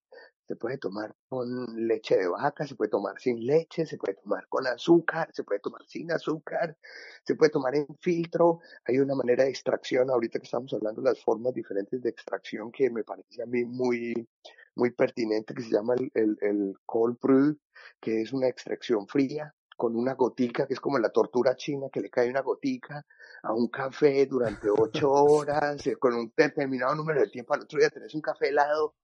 [0.47, 1.47] se puede tomar con
[1.87, 5.59] leche de vaca, se puede tomar sin leche, se puede tomar con azúcar, se puede
[5.61, 6.77] tomar sin azúcar,
[7.25, 8.59] se puede tomar en filtro.
[8.85, 12.71] Hay una manera de extracción, ahorita que estamos hablando de las formas diferentes de extracción
[12.71, 14.27] que me parece a mí muy,
[14.75, 17.57] muy pertinente, que se llama el, el, el cold brew,
[18.01, 22.01] que es una extracción fría con una gotica, que es como la tortura china, que
[22.01, 23.05] le cae una gotica
[23.43, 27.79] a un café durante ocho horas, eh, con un determinado número de tiempo, al otro
[27.79, 28.95] día tenés un café helado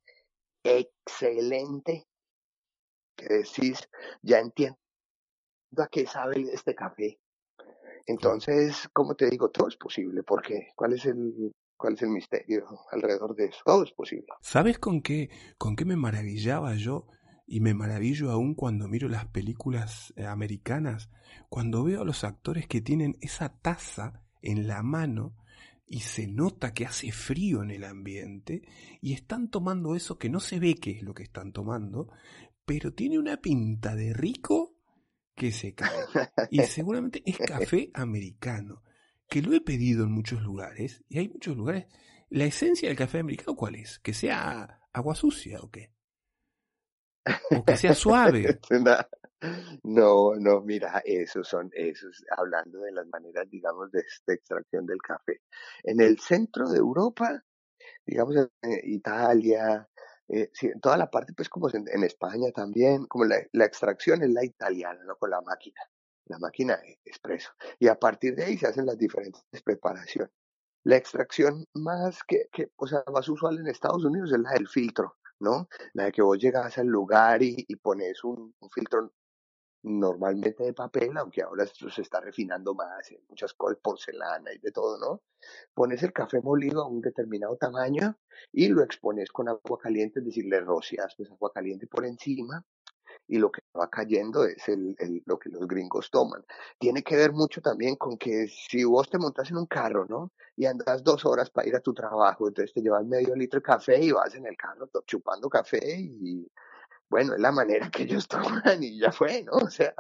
[0.64, 2.08] excelente,
[3.16, 3.90] que decís,
[4.22, 4.78] ya entiendo
[5.78, 7.20] a qué sabe este café.
[8.06, 12.66] Entonces, como te digo, todo es posible, porque ¿cuál es el, cuál es el misterio
[12.92, 13.60] alrededor de eso?
[13.64, 14.26] Todo es posible.
[14.42, 17.06] ¿Sabes con qué, con qué me maravillaba yo?
[17.52, 21.10] Y me maravillo aún cuando miro las películas eh, americanas,
[21.50, 25.36] cuando veo a los actores que tienen esa taza en la mano
[25.88, 28.62] y se nota que hace frío en el ambiente
[29.02, 32.10] y están tomando eso que no se ve qué es lo que están tomando,
[32.66, 34.76] pero tiene una pinta de rico
[35.34, 35.90] que se cae.
[36.52, 38.84] Y seguramente es café americano,
[39.28, 41.88] que lo he pedido en muchos lugares y hay muchos lugares.
[42.30, 43.98] ¿La esencia del café americano cuál es?
[43.98, 45.94] ¿Que sea agua sucia o qué?
[47.52, 48.60] O que sea suave.
[49.84, 55.02] No, no, mira, esos son, esos, hablando de las maneras, digamos, de, de extracción del
[55.02, 55.40] café.
[55.82, 57.42] En el centro de Europa,
[58.06, 59.88] digamos, en Italia,
[60.32, 64.30] eh, sí, en toda la parte, pues como en, España también, como la, extracción es
[64.30, 65.16] la italiana, ¿no?
[65.16, 65.82] Con la máquina,
[66.26, 67.52] la máquina de expreso.
[67.80, 70.32] Y a partir de ahí se hacen las diferentes preparaciones.
[70.84, 74.68] La extracción más que, que, o sea, más usual en Estados Unidos es la del
[74.68, 75.68] filtro, ¿no?
[75.94, 79.14] La de que vos llegas al lugar y, pones un, filtro
[79.84, 84.72] normalmente de papel, aunque ahora se está refinando más, en muchas cosas, porcelana y de
[84.72, 85.22] todo, ¿no?
[85.74, 88.18] Pones el café molido a un determinado tamaño
[88.52, 92.66] y lo expones con agua caliente, es decir, le rocias pues agua caliente por encima
[93.28, 96.44] y lo que va cayendo es el, lo que los gringos toman.
[96.80, 100.32] Tiene que ver mucho también con que si vos te montas en un carro, ¿no?
[100.56, 103.64] Y andas dos horas para ir a tu trabajo, entonces te llevas medio litro de
[103.64, 106.48] café y vas en el carro chupando café y
[107.10, 108.28] bueno, es la manera que ellos
[108.74, 109.54] toman y ya fue, ¿no?
[109.54, 109.94] O sea,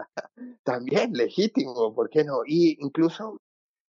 [0.63, 2.41] también legítimo, ¿por qué no?
[2.45, 3.38] Y incluso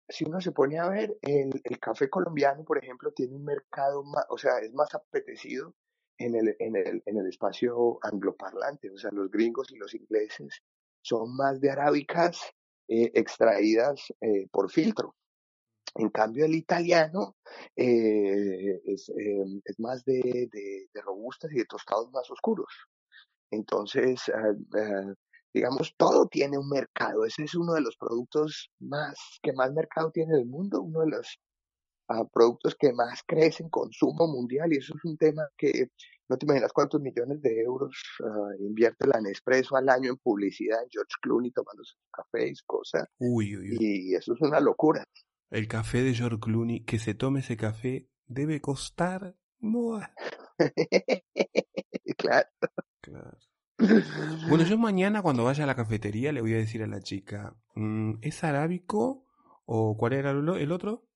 [0.08, 4.02] si uno se pone a ver, el, el café colombiano, por ejemplo, tiene un mercado
[4.04, 5.74] más, o sea, es más apetecido
[6.20, 10.62] en el, en el, en el espacio angloparlante, o sea, los gringos y los ingleses
[11.00, 12.52] son más de arábicas
[12.88, 15.16] eh, extraídas eh, por filtro.
[15.94, 17.36] En cambio, el italiano
[17.74, 22.70] eh, es, eh, es más de, de, robustas y de tostados más oscuros.
[23.50, 25.14] Entonces, uh, uh,
[25.52, 27.24] digamos, todo tiene un mercado.
[27.24, 31.08] Ese es uno de los productos más que más mercado tiene el mundo, uno de
[31.08, 31.40] los
[32.10, 35.90] uh, productos que más crece en consumo mundial y eso es un tema que
[36.28, 37.92] no te imaginas cuántos millones de euros
[38.60, 43.08] invierte la Nespresso al año en publicidad, en George Clooney tomando sus cafés, cosas.
[43.18, 43.78] Uy, uy, uy.
[43.80, 45.04] Y eso es una locura.
[45.50, 49.34] El café de George Clooney, que se tome ese café, debe costar...
[52.16, 52.48] claro.
[53.00, 53.38] Claro.
[54.48, 57.56] Bueno, yo mañana cuando vaya a la cafetería le voy a decir a la chica,
[57.74, 59.26] mm, ¿es arábico
[59.64, 61.08] o cuál era el otro?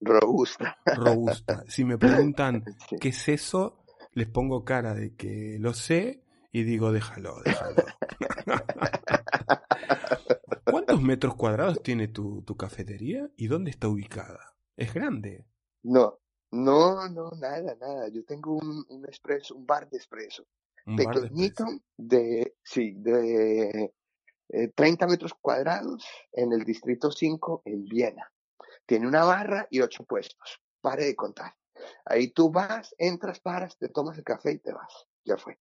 [0.00, 0.76] Robusta.
[0.84, 1.64] Robusta.
[1.68, 2.96] Si me preguntan Sí.
[3.00, 7.84] qué es eso, les pongo cara de que lo sé y digo, déjalo, déjalo.
[10.70, 14.54] ¿Cuántos metros cuadrados tiene tu, tu cafetería y dónde está ubicada?
[14.76, 15.46] ¿Es grande?
[15.82, 16.18] No,
[16.50, 18.08] no, no, nada, nada.
[18.08, 20.44] Yo tengo un, un expreso, un bar de expreso.
[20.86, 21.64] De Pequeñito,
[21.96, 23.92] de, sí, de
[24.48, 28.32] eh, 30 metros cuadrados en el distrito 5 en Viena.
[28.90, 30.60] Tiene una barra y ocho puestos.
[30.80, 31.54] Pare de contar.
[32.06, 35.06] Ahí tú vas, entras, paras, te tomas el café y te vas.
[35.24, 35.60] Ya fue.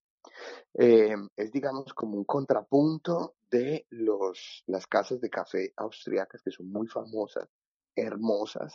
[0.73, 6.71] Eh, es, digamos, como un contrapunto de los, las casas de café austriacas que son
[6.71, 7.47] muy famosas,
[7.95, 8.73] hermosas,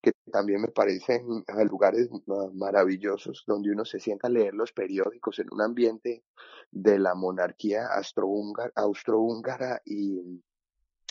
[0.00, 2.08] que también me parecen lugares
[2.54, 6.24] maravillosos donde uno se sienta a leer los periódicos en un ambiente
[6.70, 10.42] de la monarquía austrohúngara, austrohúngara y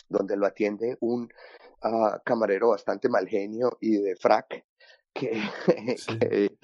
[0.08, 1.30] donde lo atiende un
[1.84, 4.64] uh, camarero bastante mal genio y de frac
[5.12, 5.32] que,
[5.98, 6.18] Sí.
[6.18, 6.58] que,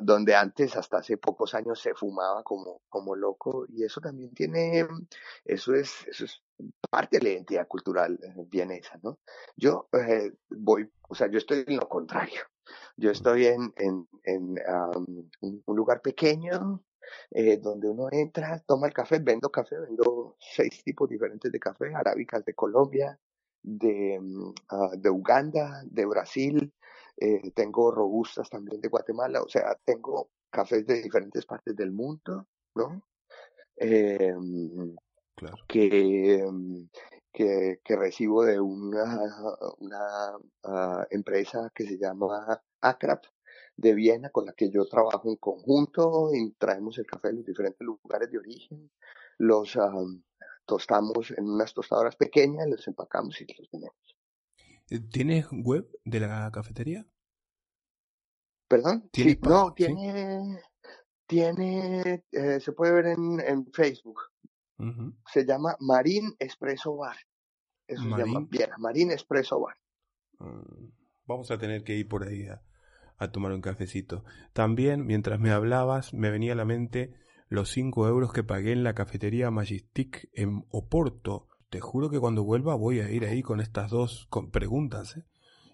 [0.00, 4.86] donde antes hasta hace pocos años se fumaba como como loco y eso también tiene
[5.44, 6.42] eso es eso es
[6.90, 9.18] parte de la identidad cultural eh, vienesa no
[9.56, 12.40] yo eh, voy o sea yo estoy en lo contrario
[12.96, 14.56] yo estoy en en, en
[14.96, 16.82] um, un, un lugar pequeño
[17.30, 21.94] eh, donde uno entra toma el café vendo café vendo seis tipos diferentes de café
[21.94, 23.18] arábicas de Colombia
[23.76, 26.72] de, mm, ah, de Uganda de Brasil
[27.16, 32.46] eh, tengo robustas también de Guatemala, o sea, tengo cafés de diferentes partes del mundo,
[32.74, 33.02] ¿no?
[33.76, 34.34] Eh,
[35.38, 35.56] Claro.
[35.68, 36.44] que,
[37.32, 39.20] que, que recibo de una,
[39.78, 43.24] una uh, empresa que se llama ACRAP
[43.76, 47.46] de Viena, con la que yo trabajo en conjunto y traemos el café de los
[47.46, 48.90] diferentes lugares de origen,
[49.38, 50.20] los um,
[50.68, 53.96] tostamos en unas tostadoras pequeñas, los empacamos y los vendemos.
[54.90, 57.06] Eh, ¿Tienes web de la cafetería?
[58.68, 59.10] ¿Perdón?
[59.10, 59.92] ¿Tienes Sí, pa- no, sí?
[59.94, 60.60] tiene,
[61.26, 64.20] tiene, eh, se puede ver en, en Facebook.
[65.32, 67.16] Se llama Marín Espresso Bar.
[67.86, 68.44] Eso se llama.
[68.50, 69.76] Viena, Marín Espresso Bar.
[70.40, 70.90] Mm,
[71.26, 72.62] Vamos a tener que ir por ahí a,
[73.18, 74.24] a tomar un cafecito.
[74.52, 77.12] También, mientras me hablabas, me venía a la mente
[77.48, 81.48] los 5 euros que pagué en la cafetería Majestic en Oporto.
[81.70, 85.24] Te juro que cuando vuelva voy a ir ahí con estas dos con preguntas ¿eh?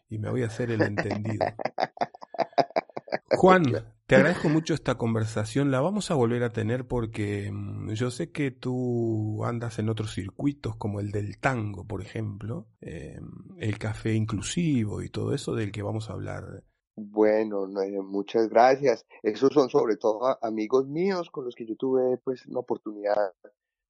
[0.08, 1.46] y me voy a hacer el entendido.
[3.36, 3.64] Juan,
[4.06, 5.70] te agradezco mucho esta conversación.
[5.70, 10.12] La vamos a volver a tener porque mm, yo sé que tú andas en otros
[10.12, 13.18] circuitos como el del tango, por ejemplo, eh,
[13.58, 16.64] el café inclusivo y todo eso del que vamos a hablar.
[16.96, 19.04] Bueno, no, eh, muchas gracias.
[19.22, 23.32] Esos son sobre todo amigos míos con los que yo tuve pues una oportunidad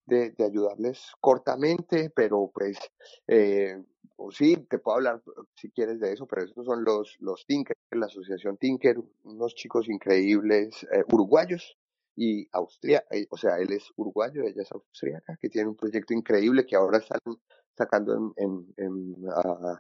[0.07, 2.79] de, de ayudarles cortamente, pero pues
[3.27, 3.77] eh,
[4.17, 5.23] o sí, te puedo hablar
[5.57, 9.89] si quieres de eso, pero estos son los, los Tinker, la asociación Tinker, unos chicos
[9.89, 11.77] increíbles eh, uruguayos
[12.17, 16.15] y Austria, eh, o sea, él es uruguayo, ella es austríaca, que tiene un proyecto
[16.15, 17.19] increíble que ahora están
[17.77, 19.79] sacando en, en, en, ah,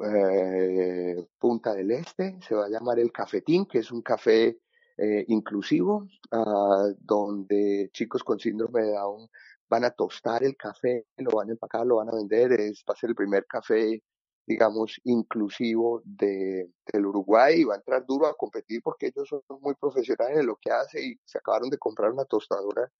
[0.00, 4.58] eh, Punta del Este, se va a llamar el Cafetín, que es un café
[4.98, 9.28] eh, inclusivo, ah, donde chicos con síndrome de Down
[9.68, 12.94] van a tostar el café, lo van a empacar, lo van a vender, es, va
[12.94, 14.02] a ser el primer café,
[14.46, 19.42] digamos, inclusivo de, del Uruguay y va a entrar duro a competir porque ellos son
[19.60, 22.90] muy profesionales en lo que hace y se acabaron de comprar una tostadora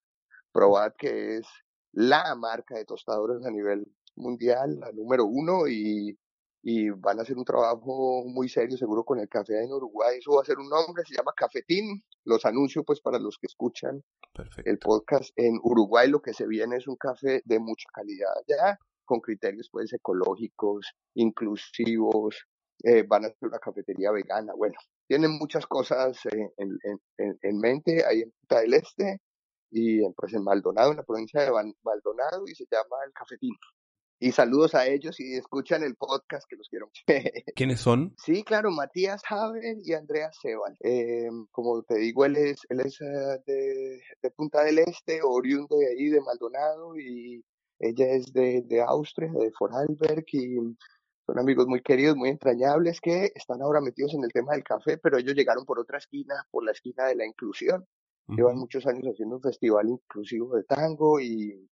[0.53, 1.47] Probat, que es
[1.93, 3.87] la marca de tostadoras a nivel
[4.17, 6.19] mundial, la número uno, y,
[6.63, 10.19] y van a hacer un trabajo muy serio seguro con el café en Uruguay.
[10.19, 12.05] Eso va a ser un nombre, se llama Cafetín.
[12.25, 14.03] Los anuncio pues para los que escuchan
[14.65, 15.31] el podcast.
[15.37, 19.69] En Uruguay lo que se viene es un café de mucha calidad ya, con criterios
[19.73, 22.47] pues ecológicos, inclusivos,
[22.85, 24.53] eh, van a ser una cafetería vegana.
[24.57, 24.75] Bueno,
[25.09, 29.21] tienen muchas cosas eh, en, en, en, en mente ahí en Punta del Este
[29.71, 33.55] y en, pues en Maldonado, en la provincia de Maldonado y se llama El Cafetín.
[34.25, 37.03] Y saludos a ellos y escuchan el podcast que los quiero mucho.
[37.57, 38.15] ¿Quiénes son?
[38.17, 40.77] Sí, claro, Matías Haber y Andrea Sebal.
[40.79, 45.77] Eh, como te digo, él es, él es eh, de, de Punta del Este, oriundo
[45.77, 47.45] de ahí, de Maldonado, y
[47.81, 50.55] ella es de, de Austria, de Vorarlberg, y
[51.27, 54.99] son amigos muy queridos, muy entrañables, que están ahora metidos en el tema del café,
[54.99, 57.85] pero ellos llegaron por otra esquina, por la esquina de la inclusión.
[58.29, 61.69] Llevan muchos años haciendo un festival inclusivo de tango y,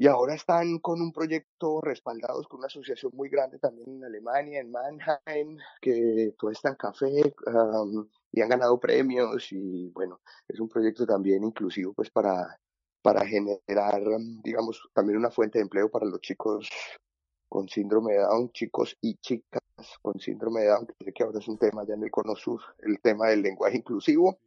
[0.00, 4.58] y ahora están con un proyecto respaldados con una asociación muy grande también en Alemania,
[4.58, 7.34] en Mannheim, que tuestan café
[8.32, 12.58] y han ganado premios y bueno, es un proyecto también inclusivo pues para,
[13.02, 16.70] para generar, am, digamos, también una fuente de empleo para los chicos
[17.46, 19.60] con síndrome de Down, chicos y chicas
[20.00, 22.98] con síndrome de Down, que ahora es un tema ya en el Cono Sur, el
[23.02, 24.38] tema del lenguaje inclusivo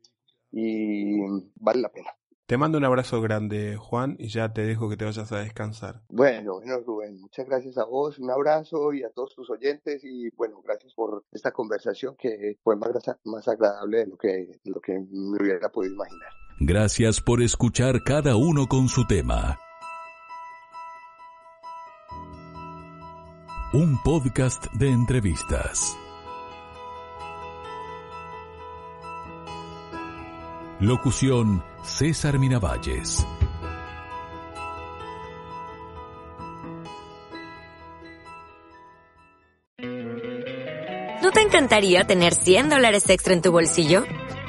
[0.49, 1.20] y
[1.60, 2.10] vale la pena.
[2.45, 6.01] Te mando un abrazo grande, Juan, y ya te dejo que te vayas a descansar.
[6.09, 10.29] Bueno, bueno, Rubén, muchas gracias a vos, un abrazo y a todos tus oyentes y
[10.35, 12.91] bueno, gracias por esta conversación que fue más,
[13.23, 16.29] más agradable de lo que, de lo que me hubiera podido imaginar.
[16.59, 19.57] Gracias por escuchar cada uno con su tema.
[23.73, 25.97] Un podcast de entrevistas.
[30.84, 33.25] Locución César Miravalles.
[41.21, 44.03] ¿No te encantaría tener 100 dólares extra en tu bolsillo?